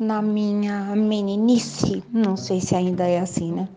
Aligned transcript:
na 0.00 0.22
minha 0.22 0.96
meninice, 0.96 2.02
não 2.10 2.34
sei 2.34 2.58
se 2.58 2.74
ainda 2.74 3.06
é 3.06 3.20
assim, 3.20 3.52
né? 3.52 3.68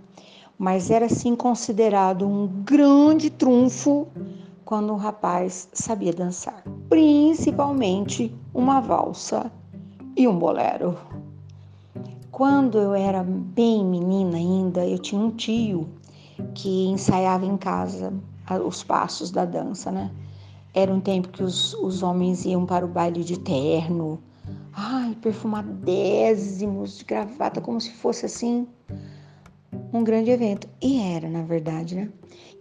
Mas 0.57 0.89
era 0.89 1.07
assim 1.07 1.35
considerado 1.35 2.25
um 2.25 2.47
grande 2.63 3.29
trunfo 3.29 4.07
quando 4.63 4.93
o 4.93 4.95
rapaz 4.95 5.67
sabia 5.73 6.13
dançar, 6.13 6.63
principalmente 6.87 8.33
uma 8.53 8.79
valsa 8.79 9.51
e 10.15 10.25
um 10.25 10.39
bolero. 10.39 10.97
Quando 12.31 12.77
eu 12.77 12.93
era 12.93 13.21
bem 13.21 13.83
menina 13.83 14.37
ainda, 14.37 14.87
eu 14.87 14.97
tinha 14.97 15.21
um 15.21 15.29
tio 15.29 15.89
que 16.55 16.85
ensaiava 16.85 17.45
em 17.45 17.57
casa 17.57 18.13
os 18.65 18.81
passos 18.81 19.29
da 19.29 19.43
dança, 19.43 19.91
né? 19.91 20.09
Era 20.73 20.91
um 20.91 21.01
tempo 21.01 21.27
que 21.27 21.43
os, 21.43 21.73
os 21.73 22.01
homens 22.01 22.45
iam 22.45 22.65
para 22.65 22.85
o 22.85 22.87
baile 22.87 23.25
de 23.25 23.37
terno, 23.37 24.19
ai, 24.73 25.15
perfumadésimos, 25.21 26.97
de 26.97 27.05
gravata, 27.05 27.61
como 27.61 27.79
se 27.79 27.91
fosse 27.91 28.25
assim 28.25 28.67
um 29.91 30.03
grande 30.03 30.31
evento. 30.31 30.67
E 30.81 30.99
era, 30.99 31.29
na 31.29 31.43
verdade, 31.43 31.95
né? 31.95 32.09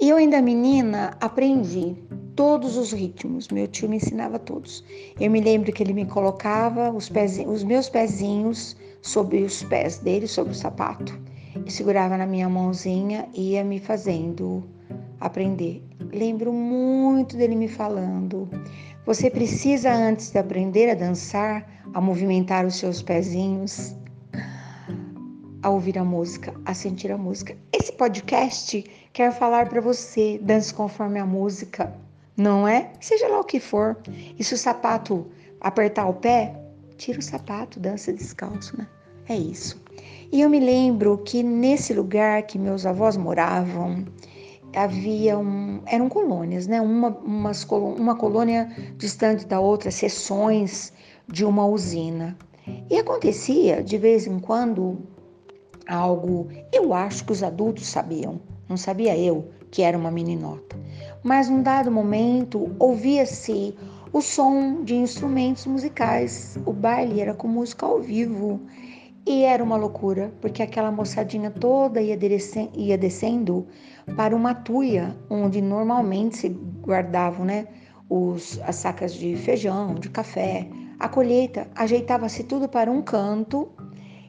E 0.00 0.08
eu 0.08 0.16
ainda 0.16 0.40
menina 0.42 1.16
aprendi 1.20 1.96
todos 2.34 2.76
os 2.76 2.92
ritmos. 2.92 3.48
Meu 3.48 3.66
tio 3.66 3.88
me 3.88 3.96
ensinava 3.96 4.38
todos. 4.38 4.84
Eu 5.18 5.30
me 5.30 5.40
lembro 5.40 5.72
que 5.72 5.82
ele 5.82 5.92
me 5.92 6.06
colocava 6.06 6.90
os, 6.90 7.08
pezinhos, 7.08 7.56
os 7.56 7.64
meus 7.64 7.88
pezinhos 7.88 8.76
sobre 9.00 9.42
os 9.42 9.62
pés 9.64 9.98
dele, 9.98 10.26
sobre 10.26 10.52
o 10.52 10.56
sapato. 10.56 11.18
E 11.66 11.70
segurava 11.70 12.16
na 12.16 12.26
minha 12.26 12.48
mãozinha 12.48 13.28
e 13.34 13.52
ia 13.52 13.64
me 13.64 13.78
fazendo 13.78 14.64
aprender. 15.26 15.82
Lembro 16.12 16.52
muito 16.52 17.36
dele 17.36 17.56
me 17.56 17.68
falando: 17.68 18.48
você 19.06 19.30
precisa, 19.30 19.92
antes 19.92 20.30
de 20.30 20.38
aprender 20.38 20.90
a 20.90 20.94
dançar, 20.94 21.66
a 21.94 22.00
movimentar 22.00 22.66
os 22.66 22.76
seus 22.76 23.02
pezinhos, 23.02 23.94
a 25.62 25.70
ouvir 25.70 25.98
a 25.98 26.04
música, 26.04 26.52
a 26.64 26.74
sentir 26.74 27.10
a 27.12 27.18
música. 27.18 27.56
Esse 27.72 27.92
podcast 27.92 28.84
quer 29.12 29.32
falar 29.32 29.68
para 29.68 29.80
você: 29.80 30.38
dance 30.42 30.72
conforme 30.74 31.18
a 31.18 31.26
música, 31.26 31.92
não 32.36 32.66
é? 32.66 32.92
Seja 33.00 33.28
lá 33.28 33.40
o 33.40 33.44
que 33.44 33.60
for. 33.60 33.96
E 34.38 34.44
se 34.44 34.54
o 34.54 34.58
sapato 34.58 35.26
apertar 35.60 36.06
o 36.08 36.14
pé, 36.14 36.54
tira 36.96 37.18
o 37.18 37.22
sapato, 37.22 37.80
dança 37.80 38.12
descalço, 38.12 38.76
né? 38.76 38.86
É 39.28 39.36
isso. 39.36 39.80
E 40.32 40.40
eu 40.40 40.48
me 40.48 40.58
lembro 40.58 41.18
que 41.18 41.42
nesse 41.42 41.92
lugar 41.92 42.42
que 42.44 42.58
meus 42.58 42.86
avós 42.86 43.16
moravam, 43.16 44.04
havia 44.74 45.38
um, 45.38 45.80
eram 45.86 46.08
colônias, 46.08 46.66
né? 46.66 46.80
Uma, 46.80 47.08
umas, 47.08 47.64
uma 47.64 48.16
colônia 48.16 48.70
distante 48.96 49.46
da 49.46 49.60
outra, 49.60 49.90
seções 49.90 50.92
de 51.28 51.44
uma 51.44 51.66
usina. 51.66 52.36
E 52.90 52.98
acontecia 52.98 53.82
de 53.82 53.98
vez 53.98 54.26
em 54.26 54.38
quando 54.38 54.98
algo, 55.86 56.48
eu 56.72 56.94
acho 56.94 57.24
que 57.24 57.32
os 57.32 57.42
adultos 57.42 57.86
sabiam, 57.86 58.40
não 58.68 58.76
sabia 58.76 59.16
eu 59.16 59.48
que 59.70 59.82
era 59.82 59.96
uma 59.96 60.10
meninota. 60.10 60.76
Mas 61.22 61.48
num 61.48 61.62
dado 61.62 61.90
momento 61.90 62.74
ouvia-se 62.78 63.74
o 64.12 64.20
som 64.20 64.84
de 64.84 64.94
instrumentos 64.94 65.66
musicais. 65.66 66.58
O 66.66 66.72
baile 66.72 67.20
era 67.20 67.32
com 67.32 67.48
música 67.48 67.86
ao 67.86 68.00
vivo 68.00 68.60
e 69.26 69.44
era 69.44 69.62
uma 69.62 69.76
loucura, 69.76 70.32
porque 70.40 70.62
aquela 70.62 70.90
moçadinha 70.90 71.50
toda 71.50 72.00
ia, 72.00 72.18
ia 72.74 72.98
descendo 72.98 73.66
para 74.16 74.34
uma 74.34 74.54
tuia, 74.54 75.16
onde 75.30 75.60
normalmente 75.60 76.36
se 76.36 76.48
guardavam 76.48 77.44
né, 77.44 77.66
os, 78.08 78.60
as 78.64 78.76
sacas 78.76 79.14
de 79.14 79.36
feijão, 79.36 79.94
de 79.94 80.10
café. 80.10 80.68
A 80.98 81.08
colheita 81.08 81.68
ajeitava-se 81.74 82.44
tudo 82.44 82.68
para 82.68 82.90
um 82.90 83.00
canto 83.00 83.68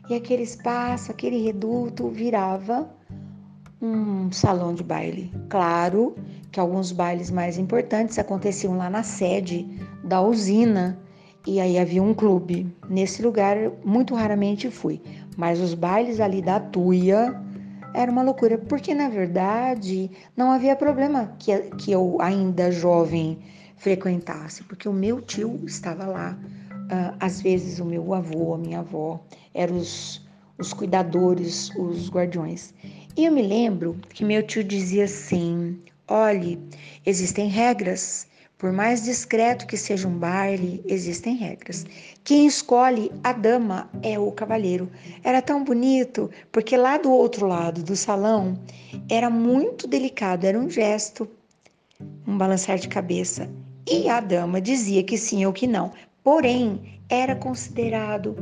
e 0.09 0.15
aquele 0.15 0.43
espaço, 0.43 1.11
aquele 1.11 1.41
reduto 1.43 2.09
virava 2.09 2.89
um 3.81 4.31
salão 4.31 4.73
de 4.73 4.83
baile. 4.83 5.31
Claro 5.49 6.15
que 6.51 6.59
alguns 6.59 6.91
bailes 6.91 7.31
mais 7.31 7.57
importantes 7.57 8.19
aconteciam 8.19 8.77
lá 8.77 8.89
na 8.89 9.01
sede 9.03 9.67
da 10.03 10.21
usina 10.21 10.99
e 11.45 11.59
aí 11.59 11.77
havia 11.77 12.01
um 12.01 12.13
clube. 12.13 12.67
Nesse 12.89 13.21
lugar, 13.21 13.57
muito 13.83 14.15
raramente 14.15 14.69
fui, 14.69 15.01
mas 15.35 15.59
os 15.59 15.73
bailes 15.73 16.19
ali 16.19 16.41
da 16.41 16.59
Tuia 16.59 17.39
era 17.93 18.11
uma 18.11 18.23
loucura, 18.23 18.57
porque 18.57 18.93
na 18.93 19.09
verdade 19.09 20.09
não 20.35 20.51
havia 20.51 20.75
problema 20.75 21.35
que, 21.37 21.55
que 21.77 21.91
eu, 21.91 22.17
ainda 22.19 22.71
jovem, 22.71 23.39
frequentasse, 23.77 24.63
porque 24.63 24.87
o 24.87 24.93
meu 24.93 25.21
tio 25.21 25.59
estava 25.65 26.05
lá. 26.05 26.37
Uh, 26.83 27.15
às 27.19 27.41
vezes 27.41 27.79
o 27.79 27.85
meu 27.85 28.13
avô, 28.13 28.53
a 28.53 28.57
minha 28.57 28.79
avó, 28.79 29.19
eram 29.53 29.77
os, 29.77 30.25
os 30.57 30.73
cuidadores, 30.73 31.69
os 31.77 32.09
guardiões. 32.09 32.73
E 33.15 33.25
eu 33.25 33.31
me 33.31 33.41
lembro 33.41 33.95
que 34.09 34.25
meu 34.25 34.41
tio 34.41 34.63
dizia 34.63 35.05
assim: 35.05 35.79
olhe, 36.07 36.59
existem 37.05 37.47
regras 37.47 38.27
por 38.63 38.71
mais 38.71 39.03
discreto 39.03 39.67
que 39.67 39.75
seja 39.75 40.07
um 40.07 40.17
baile, 40.17 40.81
existem 40.85 41.35
regras. 41.35 41.85
Quem 42.23 42.47
escolhe 42.47 43.11
a 43.21 43.33
dama 43.33 43.89
é 44.01 44.17
o 44.17 44.31
cavalheiro. 44.31 44.89
Era 45.21 45.41
tão 45.41 45.65
bonito, 45.65 46.31
porque 46.49 46.77
lá 46.77 46.97
do 46.97 47.11
outro 47.11 47.45
lado 47.45 47.83
do 47.83 47.93
salão 47.93 48.57
era 49.09 49.29
muito 49.29 49.85
delicado, 49.85 50.45
era 50.45 50.57
um 50.57 50.69
gesto, 50.69 51.29
um 52.25 52.37
balançar 52.37 52.77
de 52.77 52.87
cabeça. 52.87 53.49
E 53.85 54.07
a 54.07 54.21
dama 54.21 54.61
dizia 54.61 55.03
que 55.03 55.17
sim 55.17 55.45
ou 55.45 55.51
que 55.51 55.67
não. 55.67 55.91
Porém, 56.23 57.01
era 57.09 57.35
considerado 57.35 58.33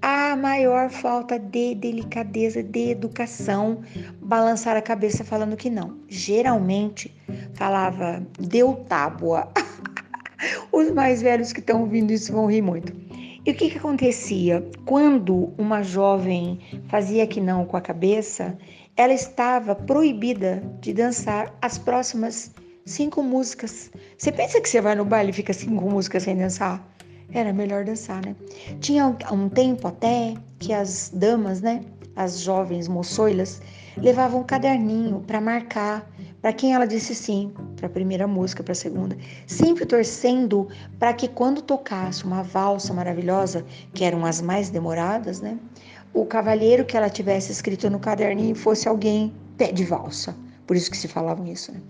a 0.00 0.34
maior 0.36 0.88
falta 0.88 1.38
de 1.38 1.74
delicadeza, 1.74 2.62
de 2.62 2.92
educação, 2.92 3.82
balançar 4.22 4.74
a 4.74 4.80
cabeça 4.80 5.22
falando 5.22 5.54
que 5.54 5.68
não. 5.68 5.98
Geralmente 6.08 7.14
falava 7.56 8.22
deu 8.38 8.74
tábua. 8.88 9.50
Os 10.70 10.90
mais 10.90 11.22
velhos 11.22 11.52
que 11.52 11.60
estão 11.60 11.80
ouvindo 11.80 12.12
isso 12.12 12.32
vão 12.32 12.46
rir 12.46 12.62
muito. 12.62 12.92
E 13.44 13.50
o 13.50 13.54
que, 13.54 13.70
que 13.70 13.78
acontecia? 13.78 14.68
Quando 14.84 15.52
uma 15.56 15.82
jovem 15.82 16.58
fazia 16.88 17.26
que 17.26 17.40
não 17.40 17.64
com 17.64 17.76
a 17.76 17.80
cabeça, 17.80 18.58
ela 18.96 19.12
estava 19.12 19.74
proibida 19.74 20.62
de 20.80 20.92
dançar 20.92 21.54
as 21.62 21.78
próximas 21.78 22.50
cinco 22.84 23.22
músicas. 23.22 23.90
Você 24.18 24.32
pensa 24.32 24.60
que 24.60 24.68
você 24.68 24.80
vai 24.80 24.94
no 24.94 25.04
baile 25.04 25.30
e 25.30 25.32
fica 25.32 25.52
cinco 25.52 25.88
músicas 25.88 26.24
sem 26.24 26.36
dançar? 26.36 26.84
Era 27.32 27.52
melhor 27.52 27.84
dançar, 27.84 28.24
né? 28.24 28.34
Tinha 28.80 29.06
um 29.32 29.48
tempo 29.48 29.88
até 29.88 30.34
que 30.58 30.72
as 30.72 31.10
damas, 31.14 31.60
né, 31.60 31.82
as 32.16 32.40
jovens 32.40 32.88
moçoilas, 32.88 33.60
levavam 33.98 34.40
um 34.40 34.44
caderninho 34.44 35.22
para 35.26 35.40
marcar 35.40 36.10
para 36.40 36.52
quem 36.52 36.74
ela 36.74 36.86
disse 36.86 37.14
sim, 37.14 37.52
para 37.74 37.86
a 37.86 37.90
primeira 37.90 38.26
música, 38.26 38.62
para 38.62 38.72
a 38.72 38.76
segunda, 38.76 39.16
sempre 39.46 39.84
torcendo 39.84 40.68
para 40.98 41.12
que 41.12 41.26
quando 41.26 41.60
tocasse 41.60 42.24
uma 42.24 42.42
valsa 42.42 42.94
maravilhosa, 42.94 43.64
que 43.92 44.04
eram 44.04 44.24
as 44.24 44.40
mais 44.40 44.70
demoradas, 44.70 45.40
né, 45.40 45.58
o 46.14 46.24
cavalheiro 46.24 46.84
que 46.84 46.96
ela 46.96 47.10
tivesse 47.10 47.50
escrito 47.52 47.90
no 47.90 47.98
caderninho 47.98 48.54
fosse 48.54 48.88
alguém 48.88 49.34
pé 49.58 49.72
de 49.72 49.84
valsa. 49.84 50.36
Por 50.66 50.76
isso 50.76 50.90
que 50.90 50.96
se 50.96 51.08
falavam 51.08 51.46
isso, 51.46 51.72
né? 51.72 51.80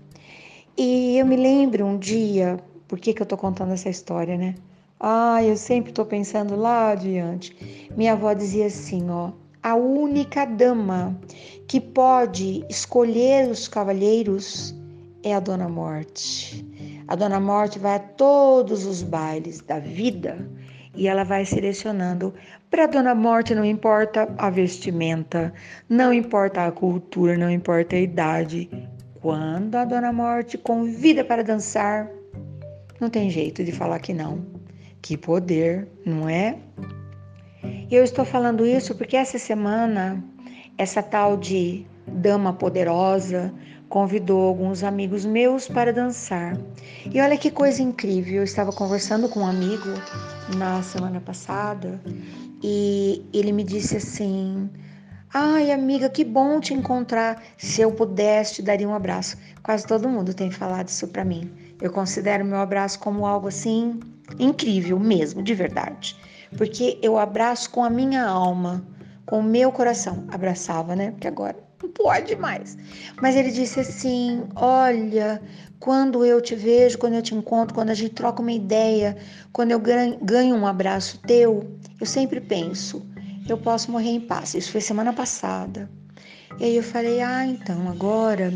E 0.75 1.17
eu 1.17 1.25
me 1.25 1.35
lembro 1.35 1.85
um 1.85 1.97
dia, 1.97 2.59
por 2.87 2.99
que, 2.99 3.13
que 3.13 3.21
eu 3.21 3.25
tô 3.25 3.37
contando 3.37 3.73
essa 3.73 3.89
história, 3.89 4.37
né? 4.37 4.55
Ah, 4.99 5.43
eu 5.43 5.55
sempre 5.55 5.91
tô 5.91 6.05
pensando 6.05 6.55
lá 6.55 6.91
adiante. 6.91 7.55
Minha 7.95 8.13
avó 8.13 8.33
dizia 8.33 8.65
assim, 8.65 9.09
ó, 9.09 9.31
a 9.67 9.75
única 9.75 10.45
dama 10.45 11.19
que 11.67 11.81
pode 11.81 12.65
escolher 12.69 13.49
os 13.49 13.67
cavalheiros 13.67 14.73
é 15.21 15.35
a 15.35 15.41
Dona 15.41 15.67
Morte. 15.67 16.65
A 17.05 17.17
Dona 17.17 17.37
Morte 17.37 17.77
vai 17.77 17.95
a 17.95 17.99
todos 17.99 18.85
os 18.85 19.03
bailes 19.03 19.59
da 19.59 19.77
vida 19.77 20.49
e 20.95 21.05
ela 21.05 21.25
vai 21.25 21.43
selecionando. 21.43 22.33
Para 22.71 22.85
a 22.85 22.87
Dona 22.87 23.13
Morte 23.13 23.53
não 23.53 23.65
importa 23.65 24.33
a 24.37 24.49
vestimenta, 24.49 25.53
não 25.89 26.13
importa 26.13 26.65
a 26.65 26.71
cultura, 26.71 27.37
não 27.37 27.51
importa 27.51 27.97
a 27.97 27.99
idade. 27.99 28.69
Quando 29.21 29.75
a 29.75 29.83
Dona 29.83 30.13
Morte 30.13 30.57
convida 30.57 31.25
para 31.25 31.43
dançar, 31.43 32.09
não 33.01 33.09
tem 33.09 33.29
jeito 33.29 33.65
de 33.65 33.73
falar 33.73 33.99
que 33.99 34.13
não. 34.13 34.45
Que 35.01 35.17
poder, 35.17 35.89
não 36.05 36.29
é? 36.29 36.57
E 37.63 37.95
eu 37.95 38.03
estou 38.03 38.25
falando 38.25 38.65
isso 38.65 38.95
porque 38.95 39.15
essa 39.15 39.39
semana, 39.39 40.23
essa 40.77 41.01
tal 41.01 41.37
de 41.37 41.85
dama 42.05 42.53
poderosa 42.53 43.53
convidou 43.89 44.47
alguns 44.47 44.83
amigos 44.83 45.25
meus 45.25 45.67
para 45.67 45.93
dançar. 45.93 46.57
E 47.11 47.21
olha 47.21 47.37
que 47.37 47.49
coisa 47.49 47.81
incrível, 47.81 48.37
eu 48.37 48.43
estava 48.43 48.71
conversando 48.71 49.29
com 49.29 49.39
um 49.41 49.47
amigo 49.47 49.89
na 50.57 50.81
semana 50.83 51.21
passada 51.21 52.01
e 52.61 53.25
ele 53.33 53.51
me 53.51 53.63
disse 53.63 53.97
assim: 53.97 54.69
Ai, 55.33 55.71
amiga, 55.71 56.09
que 56.09 56.25
bom 56.25 56.59
te 56.59 56.73
encontrar. 56.73 57.41
Se 57.57 57.81
eu 57.81 57.91
pudesse, 57.91 58.55
te 58.55 58.61
daria 58.61 58.87
um 58.87 58.93
abraço. 58.93 59.37
Quase 59.63 59.85
todo 59.87 60.09
mundo 60.09 60.33
tem 60.33 60.51
falado 60.51 60.89
isso 60.89 61.07
para 61.07 61.23
mim. 61.23 61.49
Eu 61.81 61.91
considero 61.91 62.43
meu 62.43 62.57
abraço 62.57 62.99
como 62.99 63.25
algo 63.25 63.47
assim 63.47 63.99
incrível 64.37 64.99
mesmo, 64.99 65.41
de 65.41 65.53
verdade 65.53 66.17
porque 66.55 66.97
eu 67.01 67.17
abraço 67.17 67.69
com 67.69 67.83
a 67.83 67.89
minha 67.89 68.23
alma, 68.25 68.85
com 69.25 69.39
o 69.39 69.43
meu 69.43 69.71
coração. 69.71 70.25
Abraçava, 70.29 70.95
né? 70.95 71.11
Porque 71.11 71.27
agora 71.27 71.55
não 71.81 71.89
pode 71.89 72.35
mais. 72.35 72.77
Mas 73.21 73.35
ele 73.35 73.51
disse 73.51 73.79
assim: 73.79 74.43
Olha, 74.55 75.41
quando 75.79 76.25
eu 76.25 76.41
te 76.41 76.55
vejo, 76.55 76.97
quando 76.97 77.13
eu 77.13 77.21
te 77.21 77.35
encontro, 77.35 77.73
quando 77.73 77.89
a 77.89 77.93
gente 77.93 78.13
troca 78.13 78.41
uma 78.41 78.51
ideia, 78.51 79.17
quando 79.51 79.71
eu 79.71 79.79
ganho 79.79 80.55
um 80.55 80.65
abraço 80.65 81.19
teu, 81.19 81.77
eu 81.99 82.05
sempre 82.05 82.39
penso, 82.41 83.05
eu 83.47 83.57
posso 83.57 83.91
morrer 83.91 84.09
em 84.09 84.21
paz. 84.21 84.53
Isso 84.53 84.71
foi 84.71 84.81
semana 84.81 85.13
passada. 85.13 85.89
E 86.59 86.65
aí 86.65 86.75
eu 86.75 86.83
falei: 86.83 87.21
Ah, 87.21 87.45
então 87.45 87.89
agora 87.89 88.53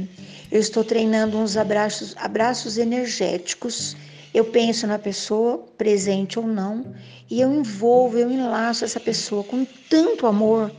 eu 0.51 0.59
estou 0.59 0.83
treinando 0.83 1.37
uns 1.37 1.55
abraços, 1.55 2.15
abraços 2.17 2.77
energéticos. 2.77 3.95
Eu 4.33 4.45
penso 4.45 4.87
na 4.87 4.97
pessoa, 4.97 5.57
presente 5.77 6.39
ou 6.39 6.47
não, 6.47 6.93
e 7.29 7.41
eu 7.41 7.53
envolvo, 7.53 8.17
eu 8.17 8.31
enlaço 8.31 8.85
essa 8.85 8.99
pessoa 8.99 9.43
com 9.43 9.65
tanto 9.89 10.25
amor 10.25 10.71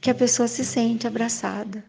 que 0.00 0.10
a 0.10 0.14
pessoa 0.14 0.46
se 0.46 0.64
sente 0.64 1.06
abraçada. 1.06 1.82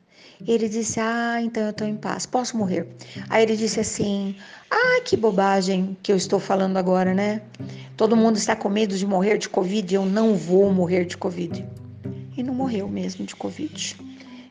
Ele 0.47 0.69
disse: 0.69 0.99
Ah, 0.99 1.41
então 1.41 1.63
eu 1.63 1.71
estou 1.71 1.85
em 1.85 1.97
paz, 1.97 2.25
posso 2.25 2.57
morrer. 2.57 2.87
Aí 3.29 3.43
ele 3.43 3.57
disse 3.57 3.79
assim: 3.79 4.35
Ah, 4.71 5.01
que 5.03 5.17
bobagem 5.17 5.97
que 6.01 6.11
eu 6.11 6.15
estou 6.15 6.39
falando 6.39 6.77
agora, 6.77 7.13
né? 7.13 7.41
Todo 7.97 8.15
mundo 8.15 8.37
está 8.37 8.55
com 8.55 8.69
medo 8.69 8.97
de 8.97 9.05
morrer 9.05 9.37
de 9.37 9.49
Covid, 9.49 9.93
eu 9.93 10.05
não 10.05 10.35
vou 10.35 10.71
morrer 10.71 11.03
de 11.03 11.17
Covid. 11.17 11.67
E 12.37 12.41
não 12.41 12.53
morreu 12.53 12.87
mesmo 12.87 13.25
de 13.25 13.35
Covid. 13.35 13.97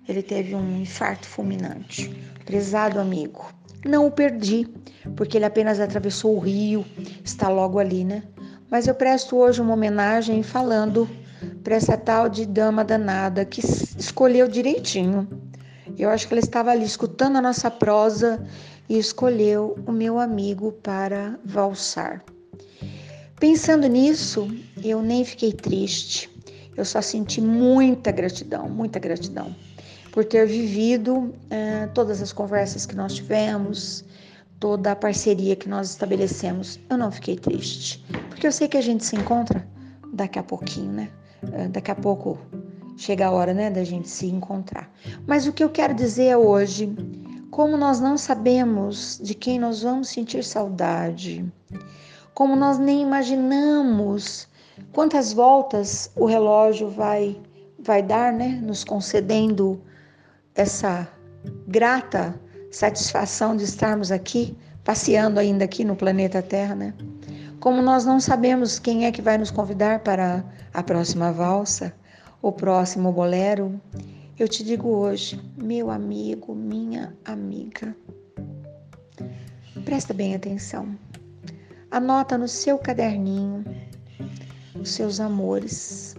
Ele 0.07 0.23
teve 0.23 0.55
um 0.55 0.83
infarto 0.83 1.27
fulminante. 1.27 2.11
Prezado 2.45 3.01
amigo, 3.01 3.47
não 3.89 4.07
o 4.07 4.11
perdi, 4.11 4.69
porque 5.17 5.39
ele 5.39 5.45
apenas 5.45 5.81
atravessou 5.81 6.37
o 6.37 6.41
rio, 6.41 6.85
está 7.25 7.49
logo 7.49 7.79
ali, 7.79 8.05
né? 8.05 8.23
Mas 8.71 8.87
eu 8.87 8.95
presto 8.95 9.37
hoje 9.37 9.61
uma 9.61 9.75
homenagem 9.75 10.43
falando 10.43 11.09
para 11.65 11.75
essa 11.75 11.97
tal 11.97 12.29
de 12.29 12.45
dama 12.45 12.85
danada 12.85 13.45
que 13.45 13.61
escolheu 13.61 14.47
direitinho 14.47 15.27
eu 15.99 16.11
acho 16.11 16.29
que 16.29 16.35
ela 16.35 16.41
estava 16.41 16.71
ali 16.71 16.85
escutando 16.85 17.37
a 17.37 17.43
nossa 17.43 17.71
prosa 17.71 18.45
e 18.89 18.97
escolheu 18.97 19.77
o 19.85 19.91
meu 19.91 20.19
amigo 20.19 20.73
para 20.73 21.39
valsar. 21.45 22.25
Pensando 23.41 23.87
nisso, 23.89 24.49
eu 24.83 25.03
nem 25.03 25.25
fiquei 25.25 25.53
triste. 25.53 26.31
Eu 26.77 26.85
só 26.85 27.03
senti 27.03 27.41
muita 27.41 28.13
gratidão, 28.13 28.69
muita 28.69 28.99
gratidão 29.01 29.55
por 30.19 30.25
ter 30.25 30.49
vivido 30.49 31.33
eh, 31.49 31.89
todas 31.95 32.21
as 32.21 32.33
conversas 32.33 32.85
que 32.85 32.97
nós 32.97 33.15
tivemos, 33.15 34.05
toda 34.59 34.91
a 34.91 34.97
parceria 34.97 35.55
que 35.55 35.69
nós 35.69 35.91
estabelecemos. 35.91 36.81
Eu 36.91 36.99
não 36.99 37.13
fiquei 37.13 37.37
triste, 37.37 38.05
porque 38.29 38.45
eu 38.45 38.51
sei 38.51 38.67
que 38.67 38.77
a 38.77 38.81
gente 38.81 39.05
se 39.05 39.15
encontra 39.15 39.65
daqui 40.13 40.37
a 40.37 40.43
pouquinho, 40.43 40.91
né? 40.91 41.09
Eh, 41.53 41.69
daqui 41.69 41.93
a 41.93 41.95
pouco 41.95 42.37
chega 42.97 43.29
a 43.29 43.31
hora, 43.31 43.55
né, 43.55 43.71
da 43.71 43.85
gente 43.85 44.09
se 44.09 44.27
encontrar. 44.27 44.93
Mas 45.25 45.47
o 45.47 45.53
que 45.53 45.63
eu 45.63 45.71
quero 45.71 45.95
dizer 45.95 46.25
é 46.25 46.37
hoje, 46.37 46.93
como 47.53 47.77
nós 47.77 48.01
não 48.01 48.19
sabemos 48.19 49.21
de 49.23 49.37
quem 49.37 49.57
nós 49.57 49.83
vamos 49.83 50.09
sentir 50.09 50.43
saudade, 50.43 51.47
como 52.35 52.57
nós 52.57 52.77
nem 52.77 53.03
imaginamos 53.03 54.49
quantas 54.93 55.33
voltas 55.33 56.11
o 56.17 56.27
relógio 56.27 56.91
vai 56.91 57.41
vai 57.79 58.03
dar, 58.03 58.33
né, 58.33 58.61
nos 58.61 58.83
concedendo 58.83 59.81
essa 60.59 61.09
grata 61.69 62.35
satisfação 62.71 63.57
de 63.57 63.63
estarmos 63.63 64.11
aqui, 64.11 64.57
passeando 64.83 65.39
ainda 65.39 65.65
aqui 65.65 65.85
no 65.85 65.95
planeta 65.95 66.43
Terra, 66.43 66.75
né? 66.75 66.95
Como 67.61 67.81
nós 67.81 68.05
não 68.05 68.19
sabemos 68.21 68.79
quem 68.79 69.07
é 69.07 69.13
que 69.13 69.23
vai 69.23 69.39
nos 69.39 69.53
convidar 69.53 70.01
para 70.01 70.45
a 70.75 70.83
próxima 70.83 71.33
valsa, 71.33 71.95
o 72.43 72.51
próximo 72.51 73.13
bolero, 73.13 73.81
eu 74.37 74.49
te 74.49 74.65
digo 74.65 74.89
hoje, 74.89 75.41
meu 75.57 75.91
amigo, 75.91 76.55
minha 76.55 77.17
amiga, 77.25 77.97
presta 79.85 80.13
bem 80.13 80.35
atenção. 80.35 80.99
Anota 81.91 82.37
no 82.37 82.49
seu 82.49 82.79
caderninho 82.79 83.65
os 84.75 84.91
seus 84.91 85.21
amores 85.21 86.17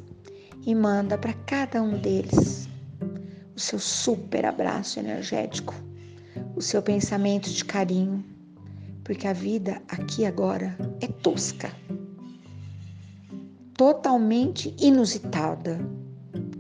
e 0.65 0.73
manda 0.73 1.17
para 1.17 1.33
cada 1.45 1.81
um 1.81 1.97
deles 1.99 2.68
o 3.59 3.61
seu 3.61 3.77
super 3.77 4.45
abraço 4.45 5.01
energético, 5.01 5.75
o 6.55 6.61
seu 6.61 6.81
pensamento 6.81 7.49
de 7.49 7.65
carinho, 7.65 8.23
porque 9.03 9.27
a 9.27 9.33
vida 9.33 9.81
aqui 9.89 10.25
agora 10.25 10.77
é 11.01 11.07
tosca, 11.07 11.69
totalmente 13.73 14.73
inusitada 14.79 15.77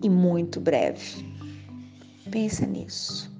e 0.03 0.09
muito 0.09 0.59
breve. 0.59 1.25
Pensa 2.29 2.65
nisso. 2.65 3.31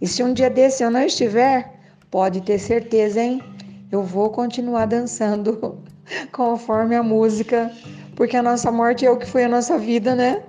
E 0.00 0.06
se 0.06 0.22
um 0.22 0.32
dia 0.32 0.48
desse 0.48 0.84
eu 0.84 0.90
não 0.90 1.02
estiver, 1.02 1.80
pode 2.08 2.40
ter 2.42 2.60
certeza, 2.60 3.20
hein? 3.20 3.42
Eu 3.90 4.04
vou 4.04 4.30
continuar 4.30 4.86
dançando 4.86 5.82
conforme 6.30 6.94
a 6.94 7.02
música, 7.02 7.68
porque 8.14 8.36
a 8.36 8.42
nossa 8.44 8.70
morte 8.70 9.04
é 9.04 9.10
o 9.10 9.18
que 9.18 9.26
foi 9.26 9.42
a 9.42 9.48
nossa 9.48 9.76
vida, 9.76 10.14
né? 10.14 10.44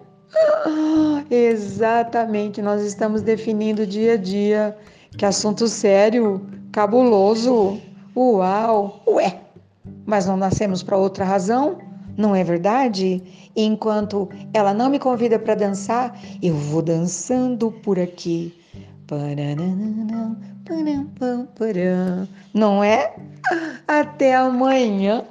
Exatamente, 1.29 2.61
nós 2.61 2.83
estamos 2.83 3.21
definindo 3.21 3.85
dia 3.85 4.13
a 4.13 4.17
dia. 4.17 4.77
Que 5.17 5.25
assunto 5.25 5.67
sério, 5.67 6.45
cabuloso. 6.71 7.79
Uau! 8.15 9.01
Ué, 9.07 9.39
mas 10.05 10.25
não 10.25 10.37
nascemos 10.37 10.83
para 10.83 10.97
outra 10.97 11.25
razão? 11.25 11.77
não 12.17 12.35
é 12.35 12.43
verdade? 12.43 13.21
Enquanto 13.55 14.27
ela 14.53 14.73
não 14.73 14.89
me 14.89 14.99
convida 14.99 15.37
para 15.37 15.55
dançar, 15.55 16.19
eu 16.41 16.55
vou 16.55 16.81
dançando 16.81 17.71
por 17.71 17.99
aqui. 17.99 18.53
Não 22.53 22.83
é? 22.83 23.15
Até 23.87 24.35
amanhã. 24.35 25.23